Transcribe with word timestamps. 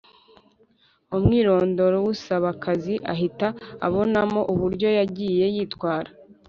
umwirondoro 1.17 1.97
w’usaba 2.05 2.47
akazi, 2.55 2.95
ahita 3.13 3.47
abonamo 3.87 4.41
uburyo 4.53 4.87
yagiye 4.99 5.45
yitwara 5.55 6.09